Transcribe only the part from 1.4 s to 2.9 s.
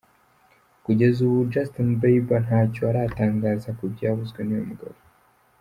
Justin Bieber ntacyo